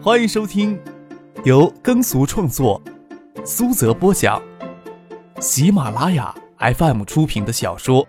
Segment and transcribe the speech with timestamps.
[0.00, 0.80] 欢迎收听
[1.44, 2.80] 由耕俗创作、
[3.44, 4.40] 苏泽播讲、
[5.40, 8.06] 喜马拉雅 FM 出品的小说《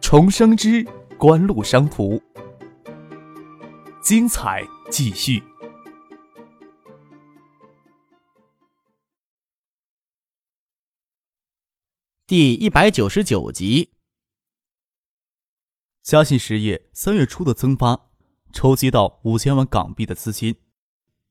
[0.00, 0.84] 重生之
[1.16, 2.16] 官路商途》，
[4.02, 5.40] 精彩继续，
[12.26, 13.92] 第一百九十九集。
[16.02, 18.08] 嘉信实业三月初的增发，
[18.52, 20.56] 筹集到五千万港币的资金。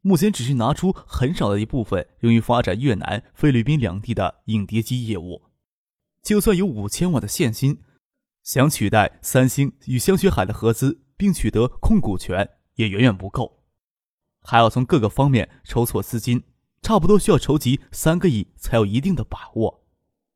[0.02, 5.44] 目前只是拿出很少的一部分用于发展越南、菲律宾两地的影碟机业务。
[6.23, 7.82] 就算有五千万的现金，
[8.44, 13.64] 想取代三星与香雪海的合资并取得控股权也远远不够，
[14.42, 16.44] 还要从各个方面筹措资金，
[16.82, 19.84] 差不多需要筹集三个亿才有一定的把握。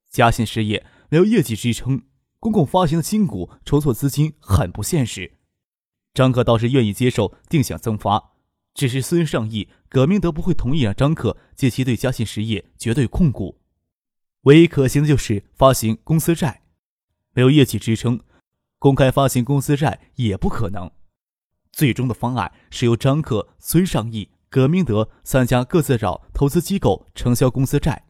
[0.09, 2.03] 嘉信实业没有业绩支撑，
[2.39, 5.37] 公共发行的新股筹措资金很不现实。
[6.13, 8.30] 张克倒是愿意接受定向增发。
[8.73, 13.59] 只是孙尚义、葛明德不会同意让张克借其对嘉信实业绝对控股，
[14.41, 16.63] 唯一可行的就是发行公司债，
[17.33, 18.19] 没有业绩支撑，
[18.79, 20.89] 公开发行公司债也不可能。
[21.71, 28.05] 最终的方案是由张克、孙尚义、葛明德三家各自找投资机构承销公司债。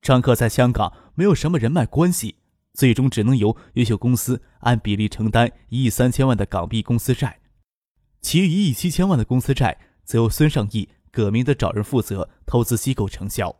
[0.00, 2.36] 张克在香港没有什么人脉关系，
[2.72, 7.39] 最终只能由优秀公司按比例承担一亿三千万的港币公司债。
[8.20, 13.56] 其余一亿七千万的公司债，则由孙尚义、葛明德找人负责投资机构承销。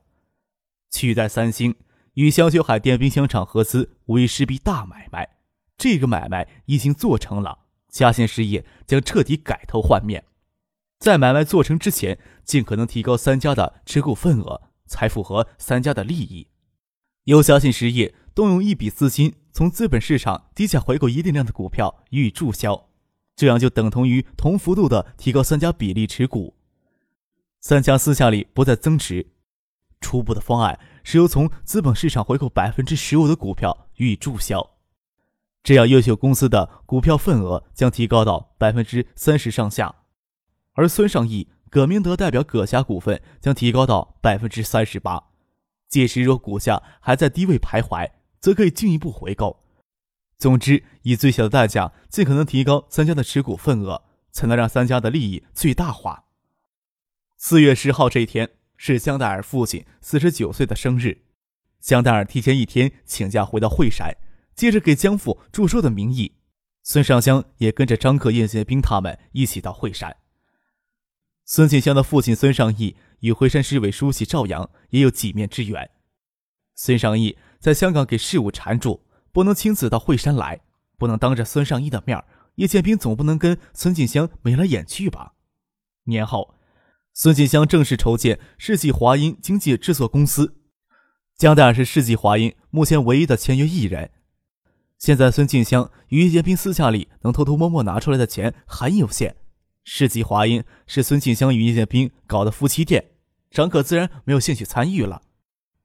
[0.90, 1.74] 取代三星
[2.14, 5.36] 与香雪海电冰箱厂合资，无疑是笔大买卖。
[5.78, 10.24] 这个买卖已经做成了，嘉信实业将彻底改头换面。
[10.98, 16.48] 在买卖做成之前，尽可能提高三家的持股份额，才符合三家的利益。
[17.24, 22.89] 由嘉信实业动用一笔资金，从资本市场低价回购一定量的股票予以注销。
[23.40, 26.56] 这样就等同于同幅度的提高三家比例持股，
[27.58, 29.30] 三家私下里不再增持。
[29.98, 34.72] 初步的方案是由从资本市场回购百分之十五的股票予以注销，
[35.62, 39.94] 这样优秀公司的股票份额将提高到百分之三十上下，
[40.74, 45.30] 而孙尚义、葛明德代表葛家股份将提高到百分之三十八。
[45.88, 49.59] 届时若股价还在低位徘徊，则可以进一步回购。
[50.40, 56.24] 总之，以最小的代价，尽可能提高三家的持股份额，才能让三家的利益最大化。
[57.36, 58.48] 四月十号这一天
[58.78, 61.24] 是江大尔父亲四十九岁的生日，
[61.78, 64.16] 江大尔提前一天请假回到惠山，
[64.54, 66.32] 借着给江父祝寿的名义，
[66.82, 70.16] 孙尚香也跟着张克、叶剑兵他们一起到惠山。
[71.44, 75.90] 孙庆香的父亲孙尚义与惠山市委书记赵阳也有几面之缘，
[76.74, 79.02] 孙尚义在香港给事务缠住。
[79.32, 80.60] 不能亲自到惠山来，
[80.98, 82.22] 不能当着孙尚义的面
[82.56, 85.34] 叶剑兵总不能跟孙静香眉来眼去吧？
[86.04, 86.54] 年后，
[87.14, 90.56] 孙静香正式筹建世纪华音经济制作公司，
[91.36, 94.10] 江大是世纪华音目前唯一的签约艺人。
[94.98, 99.36] 现在孙静香与叶剑兵私下里能偷偷摸摸拿出来的钱很有限，
[99.84, 103.12] 世纪华音是孙静香与叶剑兵搞的夫妻店，
[103.50, 105.22] 张可自然没有兴趣参与了。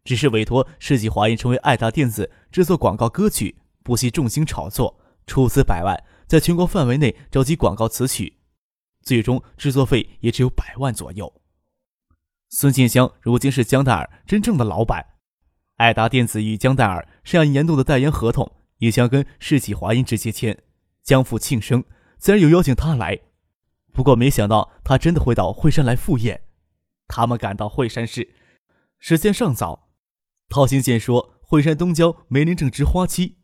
[0.06, 8.38] 只是委托世纪华音成为爱达电子制作广告歌曲，不惜重金炒作，出资百万，在全国范围内召集广告词曲，
[9.02, 11.34] 最终制作费也只有百万左右。
[12.50, 15.04] 孙建香如今是江戴尔真正的老板，
[15.78, 20.56] 爱达电子与江戴尔上一年度的代言合同也将跟世纪华音直接签，
[21.02, 21.84] 江父庆生
[22.20, 23.20] 自然有邀请他来，
[23.92, 26.44] 不过没想到他真的会到惠山来赴宴。
[27.08, 28.36] 他们赶到惠山市，
[29.00, 29.85] 时间尚早。
[30.50, 33.36] 陶行健说：“惠山东郊梅林正值花期，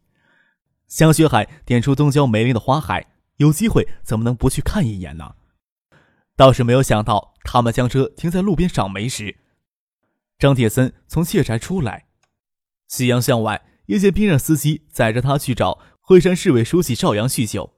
[0.87, 3.07] 香雪海点出东郊梅林的花海，
[3.37, 5.35] 有机会怎么能不去看一眼呢？”
[6.37, 9.37] 倒是没有想到，他们将车停在路边赏梅时，
[10.39, 12.07] 张铁森从谢宅出来。
[12.87, 17.75] 夕阳向外，叶剑兵让司机载着他去找惠山市委书记赵阳叙旧。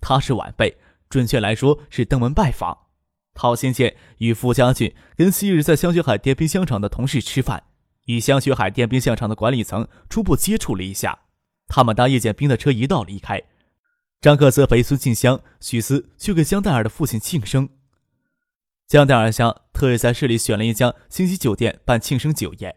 [0.00, 0.78] 他是晚辈，
[1.10, 2.86] 准确来说是登门拜访。
[3.34, 7.67] 陶行健与傅家俊跟昔日在香雪海电冰箱厂的同事吃饭。
[8.08, 11.18] 与香雪海电冰箱厂的管理层初步接触了一下，
[11.66, 13.42] 他们搭叶剑兵的车一道离开。
[14.22, 17.68] 张克则陪孙庆香、许思去给江黛尔的父亲庆生。
[18.86, 22.76] 江黛尔家特意在市里选了一家星级酒店办庆生酒宴。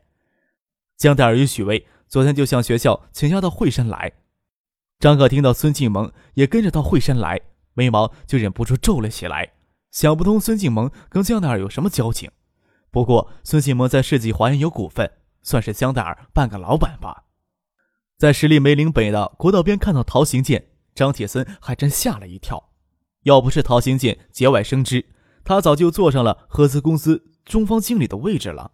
[0.97, 4.11] 江黛尔与许巍昨天就向学校请假到惠山来。
[4.99, 7.39] 张克听到孙静萌也跟着到惠山来，
[7.73, 9.53] 眉毛就忍不住皱了起来，
[9.91, 12.29] 想不通孙静萌跟江黛尔有什么交情。
[12.91, 15.09] 不过孙静萌在世纪华研有股份。
[15.41, 17.25] 算是江大儿半个老板吧。
[18.17, 22.71] 在十里梅岭北的国道边看到陶行健，张铁森还真吓了一跳。
[23.23, 25.05] 要不是陶行健节外生枝，
[25.43, 28.73] 他早就坐上了合资公司中方经理的位置了。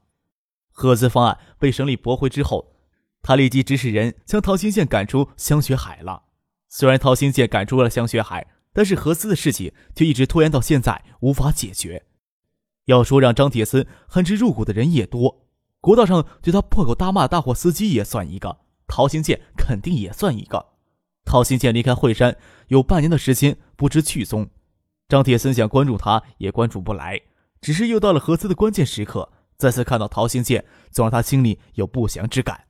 [0.72, 2.76] 合资方案被省里驳回之后，
[3.22, 6.24] 他立即指使人将陶新建赶出香雪海了。
[6.70, 12.06] 虽然陶行健赶出了香雪海，但是合资的事情却一直拖延到现在无法解决。
[12.86, 15.47] 要说让张铁森恨之入骨的人也多，
[15.80, 18.58] 国道上对他破口大骂的大货司机也算一个，
[18.88, 20.68] 陶新建肯定也算一个。
[21.24, 22.38] 陶新建离开惠山
[22.68, 24.50] 有半年的时间不知去踪，
[25.08, 27.22] 张铁森想关注他也关注不来，
[27.62, 32.66] 只是又到了合资的关键时刻，再次看到陶新建，总让他心里有不祥之感。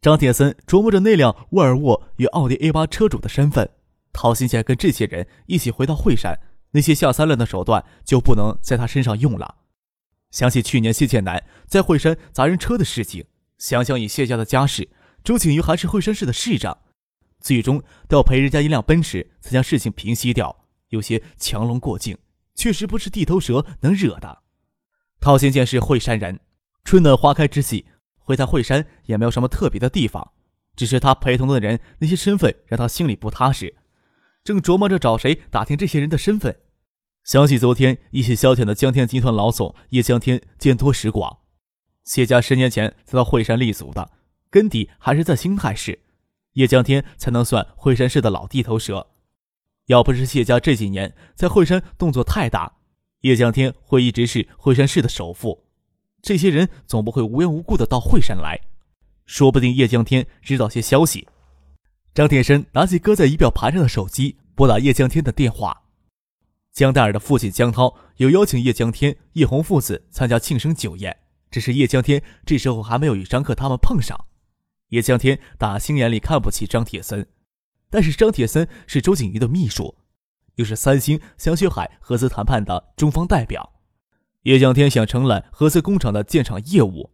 [0.00, 3.70] 张铁森琢磨着那辆沃尔沃与奥迪 A 八车主的身份，
[4.12, 6.38] 陶新建跟这些人一起回到惠山。
[6.72, 9.54] 那些下三滥的手段就不能在他身上用了。
[10.34, 13.24] 想起去年谢建南在惠山砸人车的事情，
[13.56, 14.88] 想想以谢家的家世，
[15.22, 16.76] 周景瑜还是惠山市的市长，
[17.38, 22.18] 最终都要赔人家一辆奔驰才将事情平息掉，有些强龙过境，
[22.56, 24.42] 确实不是地头蛇能惹的。
[25.20, 26.40] 陶新建是惠山人，
[26.82, 27.86] 春暖花开之际
[28.18, 30.32] 回趟惠山也没有什么特别的地方，
[30.74, 33.72] 只是他陪同的人那些身份让他心里不踏实，
[34.42, 36.56] 正琢磨着找谁打听这些人的身份。
[37.24, 41.38] 想起昨天一起消遣的江天集团老总叶江天见多识广，
[42.04, 44.10] 谢家十年前才到惠山立足的，
[44.50, 46.00] 根底还是在兴泰市，
[46.52, 49.06] 叶江天才能算惠山市的老地头蛇。
[49.86, 52.74] 要不是谢家这几年在惠山动作太大，
[53.20, 55.64] 叶江天会一直是惠山市的首富。
[56.20, 58.60] 这些人总不会无缘无故的到惠山来，
[59.24, 61.26] 说不定叶江天知道些消息。
[62.12, 65.83] 张铁生拿起搁在仪表盘上的手机，拨打叶江天的电话。
[66.74, 71.16] 江黛儿的父亲江涛有邀请叶江天、叶红父子参加庆生酒宴，
[71.48, 74.18] 只是叶江天这时候还没有与张克他们碰上。
[74.88, 77.28] 叶江天打心眼里看不起张铁森，
[77.88, 79.94] 但是张铁森是周景瑜的秘书，
[80.56, 83.74] 又是三星、香雪海合资谈判的中方代表。
[84.42, 87.12] 叶江天想承揽合资工厂的建厂业务，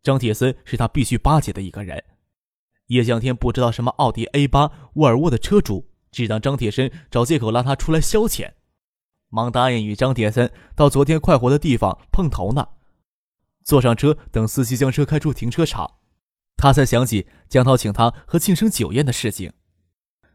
[0.00, 2.04] 张铁森是他必须巴结的一个人。
[2.86, 8.52] 叶江天不知道什么奥迪 A 八、沃尔沃的车主，只当张铁森找借口拉他出来消遣。
[9.32, 12.68] 忙答应与张铁森到昨天快活的地方碰头呢。
[13.64, 15.94] 坐上车，等司机将车开出停车场，
[16.56, 19.52] 他才想起江涛请他喝庆生酒宴的事情。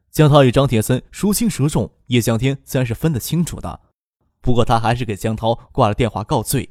[0.10, 3.82] 江涛与张铁森孰轻孰重，叶向天自然是分得清楚的。
[4.42, 6.68] 不过他还是给江涛挂了电话告罪。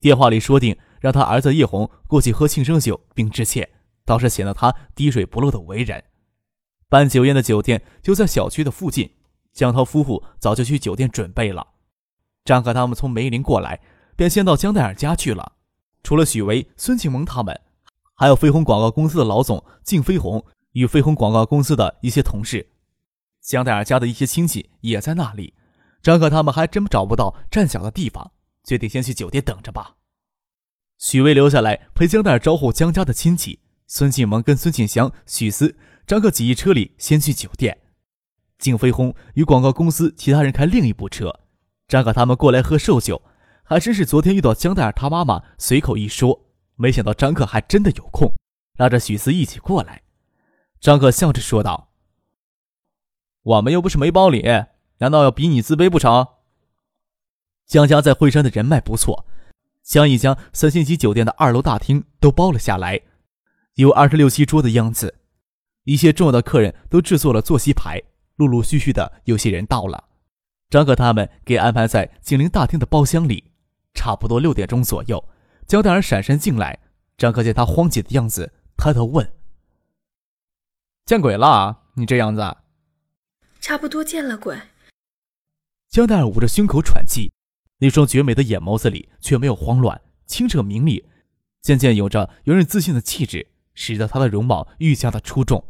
[0.00, 3.68] 电话里说定让他儿子叶红过去喝庆生酒并致歉，
[4.06, 6.02] 倒是显得他滴水不漏的为人。
[6.88, 9.10] 办酒宴的酒店就在小区的附近。
[9.52, 11.68] 江涛夫妇早就去酒店准备了，
[12.44, 13.80] 张可他们从梅林过来，
[14.16, 15.52] 便先到江黛尔家去了。
[16.02, 17.60] 除了许巍、孙庆萌他们，
[18.14, 22.70] 还有飞鸿广告公司的老总靳飞鸿与飞鸿广告公司的一些同事，
[23.40, 25.54] 江黛尔家的一些亲戚也在那里。
[26.02, 28.32] 张可他们还真找不到站脚的地方，
[28.64, 29.96] 决定先去酒店等着吧。
[30.98, 35.76] 许巍留下来陪江黛尔招呼江家的亲戚，孙庆萌跟孙庆祥、许思、
[36.06, 37.81] 张克挤一车里先去酒店。
[38.62, 41.40] 静飞鸿与广告公司其他人开另一部车，
[41.88, 43.20] 张可他们过来喝寿酒，
[43.64, 48.32] 还真是昨天遇到江黛儿他妈妈随口一说，没想到张克还真的有空，
[48.76, 50.02] 拉着许思一起过来。
[50.80, 51.90] 张克笑着说道
[53.42, 54.44] ：“我们又不是没包礼，
[54.98, 56.28] 难道要比你自卑不成？”
[57.66, 59.26] 江家在惠山的人脉不错，
[59.82, 63.00] 江一江三星级酒店的二楼大厅都包了下来，
[63.74, 65.16] 有二十六七桌的样子，
[65.82, 68.00] 一些重要的客人都制作了坐席牌。
[68.42, 70.04] 陆陆续续的有些人到了，
[70.68, 73.52] 张可他们给安排在警铃大厅的包厢里。
[73.94, 75.28] 差不多六点钟左右，
[75.66, 76.80] 焦黛儿闪身进来，
[77.16, 79.32] 张可见他慌急的样子，抬头问
[81.04, 81.82] ：“见鬼了？
[81.94, 82.56] 你这样子
[83.60, 84.58] ？”“差不多见了鬼。”
[85.88, 87.32] 焦黛儿捂着胸口喘气，
[87.78, 91.04] 那双绝美的眼眸子里却没有慌乱，清澈明丽，
[91.60, 95.62] 渐渐有着游人自信的气质，使得她的容貌愈加的出众。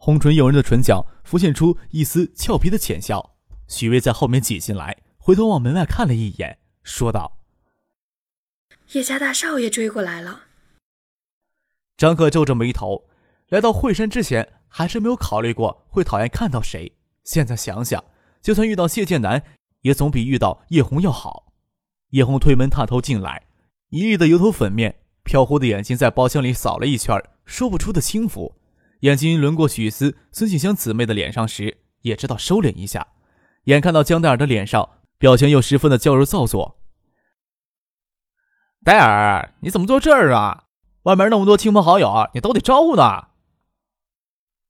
[0.00, 3.34] 红唇诱人的唇角浮现出一丝俏皮的浅笑。
[3.66, 7.38] 许巍在后面挤进来，回头往门外看了一眼，说道
[8.92, 10.44] ：“叶家大少爷追过来了。”
[11.98, 13.08] 张克皱着眉头，
[13.48, 16.96] 来到惠山之前，还是没有考虑过会讨厌看到谁。
[17.24, 18.02] 现在想想，
[18.40, 19.42] 就算遇到谢剑南，
[19.80, 21.52] 也总比遇到叶红要好。
[22.10, 23.48] 叶红推门探头进来，
[23.90, 28.54] 一粒的油头粉面，飘忽的眼睛在包厢里扫了一圈，说不出的轻浮。
[29.00, 33.06] 眼睛轮过许思、孙庆香姊妹的脸上时，也知道收敛一下。
[33.64, 34.88] 眼看到江黛儿的脸上
[35.18, 36.80] 表情又十分的娇柔造作。
[38.84, 40.64] 黛儿，你怎么坐这儿啊？
[41.02, 43.28] 外面那么多亲朋好友，你都得招呼的。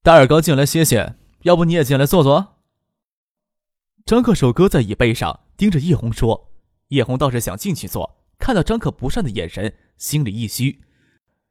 [0.02, 2.56] 黛儿刚进来歇歇，要不你也进来坐坐？
[4.04, 6.50] 张克手搁在椅背上，盯着叶红说
[6.88, 10.82] ：“叶红倒是想进去坐，看到张克不善的眼神，心里一虚。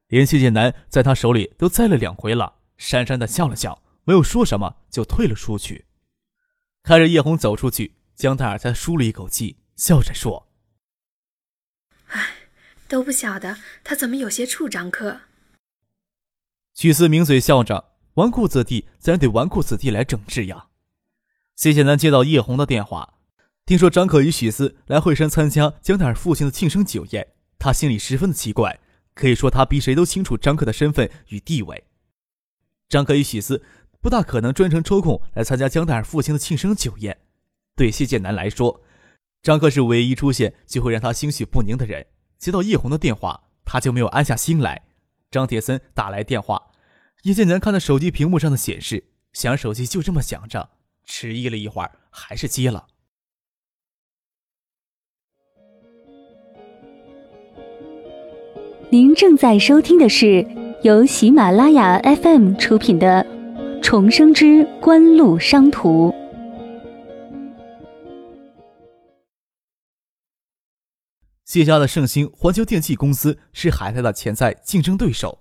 [0.07, 5.85] 连谢剑南在他手里都栽了两回了，讪讪的笑了笑，没有说什么，就退了出去。
[6.83, 10.47] 看着叶红走出去，江泰尔才舒了一口气，笑着说
[12.07, 12.35] ：“唉，
[12.87, 15.21] 都不晓得他怎么有些处张克。”
[16.73, 20.67] 许思抿嘴笑着：“纨绔子弟自然得纨绔子弟来整治呀。”
[21.55, 23.15] 谢谢南接到叶红的电话，
[23.65, 28.79] 听说张可与许思来惠山参加江泰尔父亲的庆生酒宴，他心里十分的奇怪。
[29.15, 31.83] 可以说，他比谁都清楚张克的身份与地位。
[32.89, 33.63] 张克与许思
[33.99, 37.17] 不大可能专程抽空来参加江大尔父亲的庆生酒宴。
[37.75, 38.81] 对谢剑南来说，
[39.41, 42.07] 张克是唯一出现就会让他心绪不宁的人。
[42.37, 44.83] 接到叶红的电话，他就没有安下心来。
[45.29, 46.71] 张铁森打来电话，
[47.23, 49.03] 叶剑南看到手机屏幕上的显示，
[49.33, 50.69] 想手机就这么响着，
[51.03, 52.87] 迟疑了一会儿，还是接了。
[58.89, 60.47] 您正在收听的是
[60.83, 63.25] 由喜马拉雅 FM 出品的
[63.81, 66.11] 《重生之官路商途》。
[71.45, 75.39] 谢家的盛兴环球电器公司是海泰的潜在竞争对手。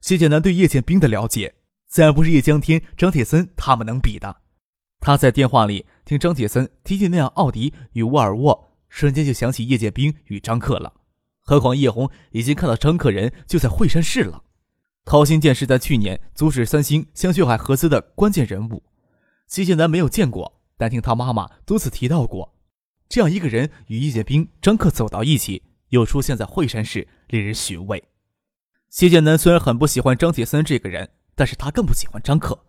[0.00, 1.56] 谢剑南对叶剑兵的了解，
[1.88, 4.36] 自然不是叶江天、张铁森他们能比的。
[5.00, 10.92] 他在电话里听张铁森提起那辆奥迪与沃尔沃，瞬间就想起叶剑兵与张克了。
[11.40, 14.44] 何况叶红已经看到张克人就在惠山市了。
[15.08, 18.82] 陶新建是在去年阻止三星向血海合资的关键人物。
[19.46, 22.54] 谢剑南没有见过，但听他妈妈多次提到过，
[23.08, 28.04] 这样一个人与叶剑兵、张克走到一起，又出现在惠山市，令人寻味。
[28.90, 32.66] 谢剑南虽然很不喜欢张铁森这个人，但是他更不喜欢张克。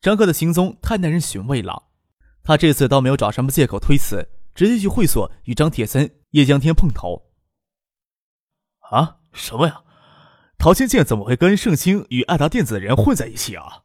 [0.00, 1.88] 张克的行踪太耐人寻味了。
[2.44, 7.32] 他这次倒没有找什么借口推辞，直接去会所与张铁森、叶江天碰头。
[8.92, 9.82] 啊，什么呀？
[10.62, 13.82] 陶千剑怎么会跟盛兴与爱达电子的人混在一起啊？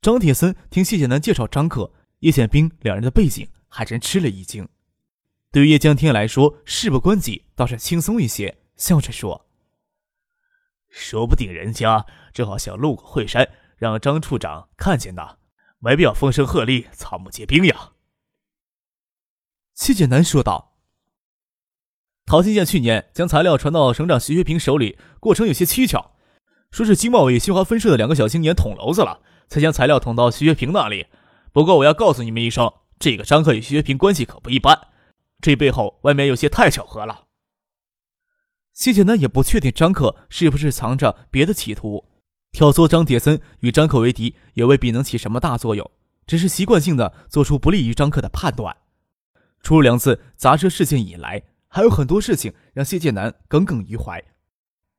[0.00, 4.68] 张铁森听谢剑南介绍张克、叶剑兵两人的背景，还真吃了一惊。
[5.50, 9.44] 对于叶江天来说，事不关己倒是轻松一些，笑着说
[10.88, 15.38] ：“说不定人家正好想路过惠山，让张处长看见呢，
[15.80, 17.94] 没必要风声鹤唳、草木皆兵呀。”
[19.74, 20.71] 谢剑南说道。
[22.24, 26.12] 陶新建去年将材料传到省长徐学平手里，过程有些蹊跷，
[26.70, 31.06] 说是经贸委新华分社的两个小青年捅娄子了，才将材料捅到徐学平那里。
[31.52, 34.88] 不过我要告诉你们一声，这个张克与徐学平关系可不一般，
[35.42, 37.24] 这背后外面有些太巧合了。
[38.72, 42.06] 谢剑南也不确定张克是不是藏着别的企图，
[42.52, 45.90] 挑唆张铁森与张克为敌，也未必能起什么大作用，
[46.26, 48.74] 只是习惯性的做出不利于张克的判断。
[49.62, 51.42] 出了两次砸车事件以来。
[51.74, 54.22] 还有很多事情让谢剑南耿耿于怀。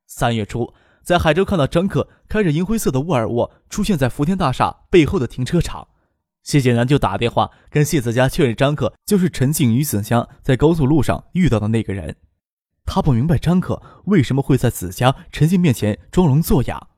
[0.08, 5.86] 三月初，在海州看到张克开着银灰色的沃尔沃出现在福田大厦背后的停车场，
[6.42, 12.16] 谢剑南就打电话跟谢子佳确认张克就是陈静与子佳在高速路上遇到的那个人。
[12.84, 16.88] 他不明白张克为什么会在子佳、陈静面前装聋作哑，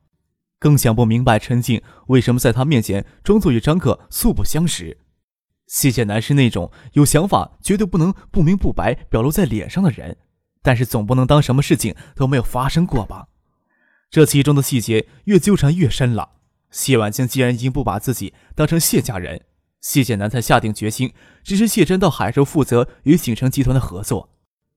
[0.57, 4.97] 更想不明白陈静为什么在他面前装作与张克素不相识。
[5.67, 10.17] 谢剑南是那种有想法绝对不能不明不白表露在脸上的人，
[10.61, 13.27] 但是总不能当什么事情都没有发生过吧？
[14.09, 16.31] 这其中的细节越纠缠越深了。
[16.71, 19.41] 谢婉清既然已经不把自己当成谢家人，
[19.81, 24.29] 谢剑南才下定决心支持谢真到海州负责与景城集团的合作，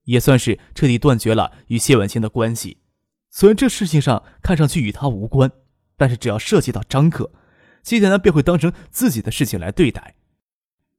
[0.03, 2.77] 也算是彻底断绝了与谢婉清的关系。
[3.29, 5.49] 虽然这事情上看上去与他无关，
[5.95, 7.31] 但是只要涉及到张克，
[7.83, 10.15] 谢剑南便会当成自己的事情来对待。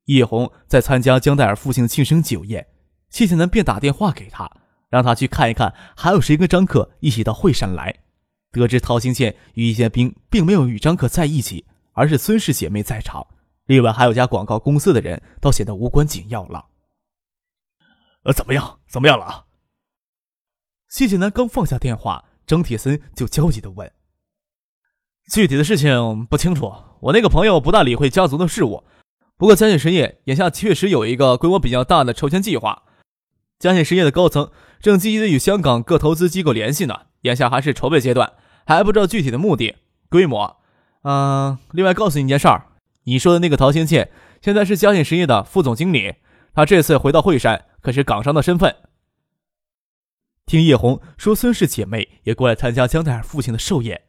[0.07, 2.67] 叶红在参加江黛尔父亲的庆生酒宴，
[3.11, 4.51] 谢剑南便打电话给他，
[4.89, 7.95] 让他去看一看还有谁跟张克一起到惠山来。
[8.51, 13.27] 得知陶兴健与叶剑兵并没有与张克在一起，而是孙氏姐妹在场，
[13.67, 16.67] 另外还有家广告公司的人，倒显得无关紧要了。
[18.25, 18.81] 呃，怎么样？
[18.89, 19.47] 怎么样了？
[20.89, 23.91] 谢剑南刚放下电话，张铁森就焦急地问
[25.33, 28.85] ：“具体的事情不清楚，我那个朋友不大理会家族的事务。”
[29.43, 32.85] 不过，嘉信实业眼下确实有一个规模比较大的筹钱计划。
[33.59, 38.35] 嘉信实业的高层正积极的与香港各投资机构联系呢，眼下还是筹备阶段，
[38.65, 40.59] 还不知道具体的目的、规模。
[41.03, 42.69] 嗯，另外告诉你一件事儿，
[43.03, 46.15] 你说的那个陶兴倩现在是嘉信实业的副总经理，
[46.55, 48.77] 他这次回到惠山可是港商的身份。
[50.47, 54.03] 听叶红说，孙氏姐妹也过来参加江泰尔父亲的寿宴，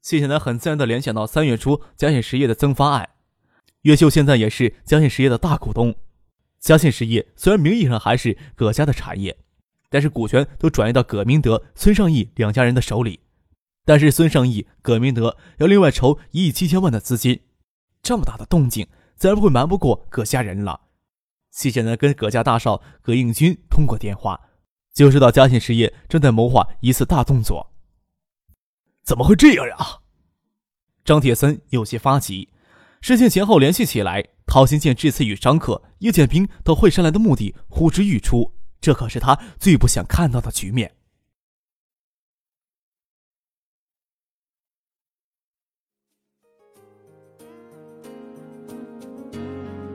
[0.00, 3.08] 谢谢南很自然的联想到三月初嘉信实业的增发案。
[3.82, 5.94] 越秀现在也是嘉信实业的大股东，
[6.58, 9.38] 嘉信实业虽然名义上还是葛家的产业，
[9.88, 13.20] 但是股权都转移到葛明德、孙尚义两家人的手里。
[13.86, 17.40] 但是孙尚义、葛明德要另外筹一亿七千万的资金，
[18.02, 20.82] 这么大的动静，自然不会瞒不过葛家人了。
[21.50, 24.38] 谢显南跟葛家大少葛应军通过电话，
[24.92, 27.72] 就知道嘉信实业正在谋划一次大动作。
[29.02, 29.76] 怎么会这样呀？
[31.02, 32.50] 张铁森有些发急。
[33.00, 40.92] 事情前后联系起来，陶行健这次与张克、叶剑兵到惠山来的目的呼之欲出，这可是他最不想看到的局面。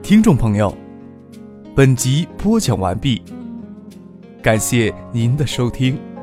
[0.02, 0.76] 听众朋友，
[1.76, 3.22] 本集播讲完毕，
[4.42, 6.15] 感谢您的收听。